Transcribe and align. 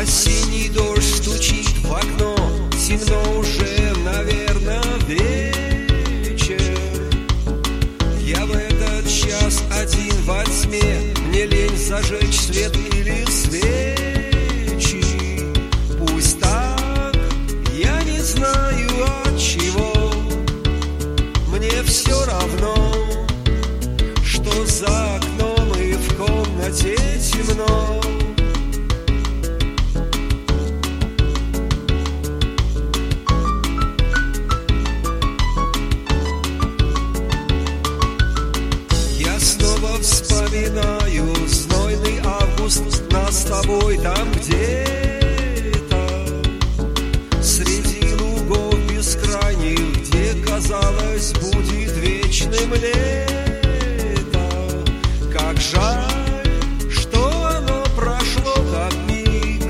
Осенний 0.00 0.70
дождь 0.70 1.16
стучит 1.16 1.76
в 1.84 1.92
окно, 1.92 2.34
темно 2.72 3.38
уже, 3.38 3.92
наверное, 4.02 4.82
вечер. 5.06 6.58
Я 8.18 8.46
в 8.46 8.52
этот 8.52 9.06
час 9.06 9.62
один 9.70 10.14
во 10.24 10.42
тьме, 10.46 11.12
мне 11.26 11.44
лень 11.44 11.76
зажечь 11.76 12.40
свет 12.40 12.74
или 12.94 13.26
свечи. 13.30 15.04
Пусть 15.98 16.40
так, 16.40 17.14
я 17.74 18.02
не 18.04 18.22
знаю 18.22 18.88
от 19.26 19.38
чего, 19.38 20.14
мне 21.48 21.82
все 21.82 22.24
равно, 22.24 22.94
что 24.24 24.64
за 24.64 25.19
земле 52.70 53.26
там. 54.32 55.32
Как 55.32 55.60
жаль, 55.60 56.90
что 56.90 57.46
оно 57.46 57.84
прошло 57.96 58.54
как 58.72 58.94
миг 59.08 59.62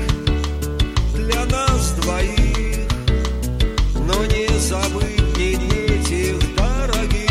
Для 1.15 1.45
нас 1.45 1.91
двоих, 2.01 2.87
но 3.95 4.25
не 4.25 4.47
забыть 4.59 5.37
ни 5.37 5.55
дней 5.55 6.03
тех 6.03 6.55
дорогих 6.55 7.29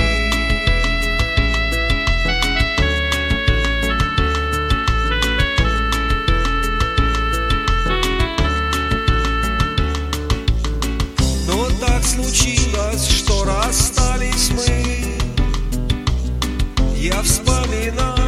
Но 11.46 11.68
так 11.80 12.02
случилось, 12.05 13.06
что 13.08 13.44
расстались 13.44 14.50
мы 14.50 14.69
я 17.11 17.22
вспоминаю. 17.22 18.19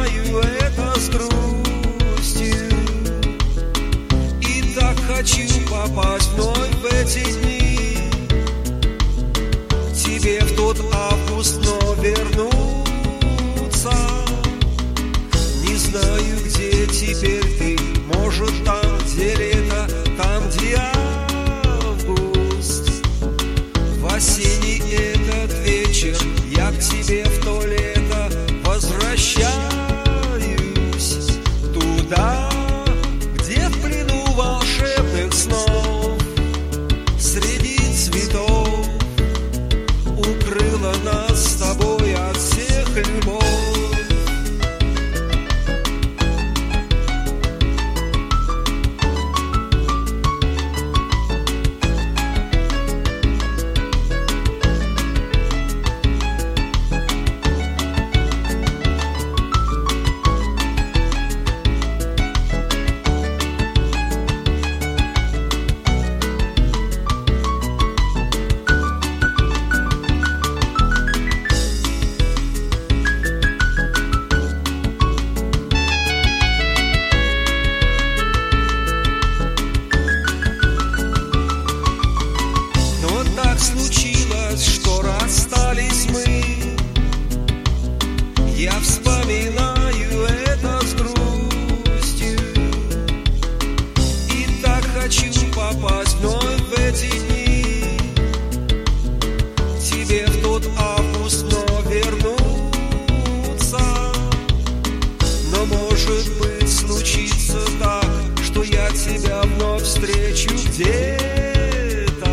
где-то, 110.83 112.29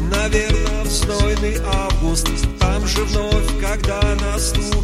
наверное, 0.00 0.84
в 0.84 0.88
знойный 0.88 1.58
август, 1.66 2.28
там 2.58 2.86
же 2.86 3.04
вновь, 3.04 3.60
когда 3.60 4.00
наступит. 4.16 4.75